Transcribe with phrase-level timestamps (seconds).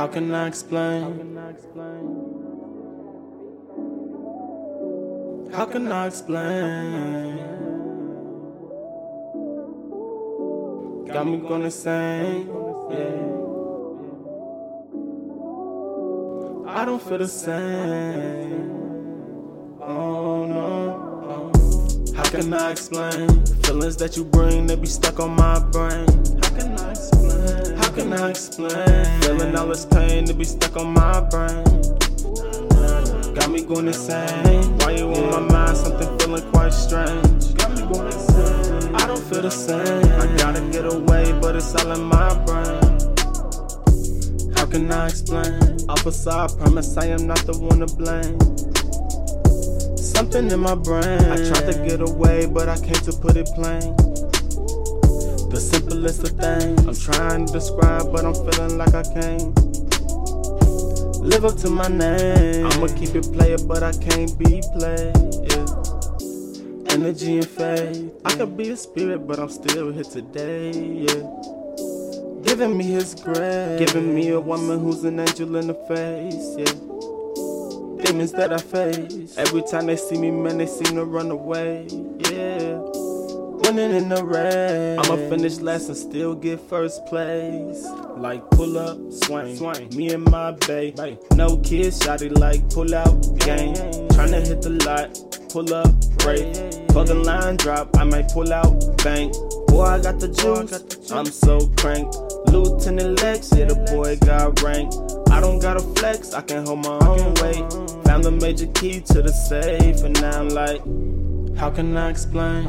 [0.00, 1.36] How can I explain?
[5.52, 7.69] How can I explain?
[11.12, 12.46] Got me going insane,
[12.88, 13.40] yeah.
[16.72, 18.70] I don't feel the same.
[19.82, 21.10] Oh no.
[22.14, 24.68] How can I explain feelings that you bring?
[24.68, 26.06] They be stuck on my brain.
[26.42, 27.76] How can I explain?
[27.76, 30.26] How can I explain feeling all this pain?
[30.26, 31.64] They be stuck on my brain.
[33.34, 34.78] Got me going insane.
[34.78, 35.76] Why you on my mind?
[35.76, 37.54] Something feeling quite strange.
[37.56, 38.94] Got me going insane.
[38.94, 40.09] I don't feel the same.
[40.38, 42.80] Gotta get away, but it's all in my brain.
[44.56, 45.78] How can I explain?
[45.88, 48.38] Officer, I promise I am not the one to blame.
[49.96, 51.20] Something in my brain.
[51.30, 53.96] I tried to get away, but I came to put it plain.
[55.50, 59.54] The simplest of things I'm trying to describe, but I'm feeling like I can't.
[61.20, 62.66] Live up to my name.
[62.66, 65.49] I'ma keep it player, but I can't be played.
[66.90, 68.12] Energy and faith.
[68.24, 70.72] I could be a spirit, but I'm still here today.
[70.72, 71.22] Yeah.
[72.42, 73.78] Giving me his grace.
[73.78, 76.56] Giving me a woman who's an angel in the face.
[76.58, 78.04] Yeah.
[78.04, 79.38] Demons that I face.
[79.38, 81.86] Every time they see me, man, they seem to run away.
[82.30, 82.80] Yeah.
[83.62, 84.98] Running in the rain.
[84.98, 87.86] I'ma finish last and still get first place.
[88.16, 89.94] Like pull up, swing, swing.
[89.94, 91.18] Me and my bae.
[91.36, 93.74] No kids, shotty like pull out, game.
[94.10, 96.52] Tryna hit the lot, pull up, break.
[97.10, 98.72] The line drop, I might pull out,
[99.02, 99.32] bank.
[99.66, 102.14] Boy, I got the juice, I'm so cranked.
[102.52, 104.92] Lieutenant Lex, yeah, the boy got rank.
[105.30, 107.72] I don't gotta flex, I can hold my own weight.
[108.04, 110.82] Found the major key to the safe, and now I'm like,
[111.56, 112.64] how can I explain?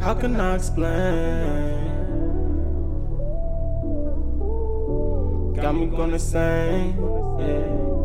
[0.00, 1.94] How can I explain?
[5.54, 6.96] Got me going insane,
[7.38, 7.95] yeah.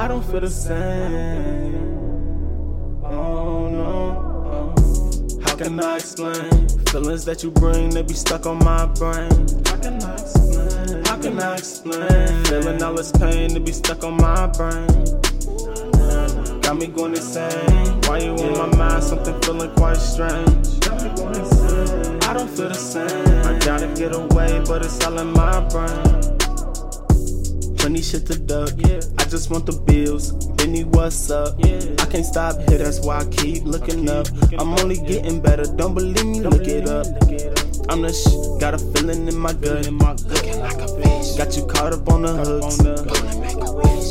[0.00, 1.74] I don't feel the same.
[3.04, 4.74] Oh no.
[4.74, 5.40] oh.
[5.42, 7.90] How can I explain feelings that you bring?
[7.90, 9.28] They be stuck on my brain.
[9.66, 11.04] How can I explain?
[11.04, 13.52] How can I explain feeling all this pain?
[13.52, 14.86] They be stuck on my brain.
[16.62, 18.00] Got me going insane.
[18.04, 19.04] Why you in my mind?
[19.04, 20.66] Something feeling quite strange.
[22.24, 23.46] I don't feel the same.
[23.46, 26.39] I gotta get away, but it's all in my brain.
[27.90, 28.70] Plenty shit to duck.
[28.76, 29.00] Yeah.
[29.18, 30.30] I just want the bills.
[30.54, 31.56] Benny, what's up?
[31.58, 31.80] Yeah.
[31.98, 34.28] I can't stop here, that's why I keep looking up.
[34.60, 35.64] I'm only getting better.
[35.64, 37.06] Don't believe me, look it up.
[37.88, 38.60] I'm the sh.
[38.60, 39.86] Got a feeling in my gut.
[39.86, 41.36] Looking like a fish.
[41.36, 42.78] Got you caught up on the hooks.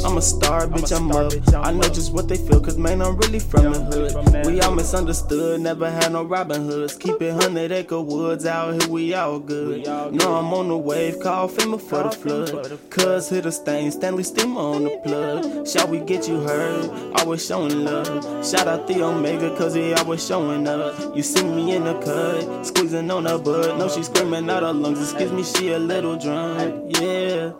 [0.05, 1.33] I'm a star, bitch, I'm up.
[1.65, 4.45] I know just what they feel, cause man, I'm really from the hood.
[4.45, 6.95] We all misunderstood, never had no Robin Hoods.
[6.95, 9.85] Keep it 100 acre woods out here, we all good.
[9.85, 12.79] Know I'm on the wave, call FEMA for the flood.
[12.89, 15.67] Cuz hit a stain, Stanley Steamer on the plug.
[15.67, 16.89] Shall we get you heard?
[17.19, 18.07] Always showing love.
[18.45, 21.15] Shout out the Omega, cause he always showing up.
[21.15, 23.77] You see me in the cut, squeezing on her butt.
[23.77, 26.97] No, she screaming out her lungs, excuse me, she a little drunk.
[26.99, 27.51] Yeah.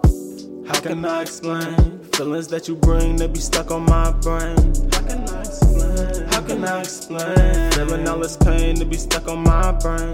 [0.68, 3.16] How can I explain feelings that you bring?
[3.16, 4.58] They be stuck on my brain.
[4.92, 6.28] How can I explain?
[6.28, 8.76] How can I explain feeling all this pain?
[8.76, 10.14] They be stuck on my brain.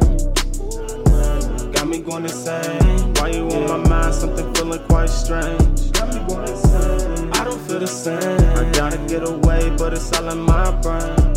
[1.73, 3.13] Got me going insane.
[3.15, 4.15] Why you on my mind?
[4.15, 5.91] Something feeling quite strange.
[5.91, 7.31] Got me going insane.
[7.33, 8.39] I don't feel the same.
[8.57, 11.35] I gotta get away, but it's all in my brain.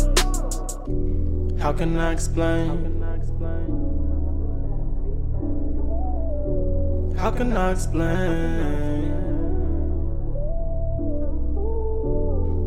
[1.59, 2.67] How can I explain?
[2.67, 3.78] How can I explain?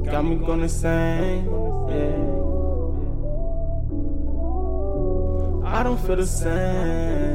[0.04, 1.46] Got me going insane,
[1.88, 2.28] yeah.
[5.74, 7.31] I don't feel the same.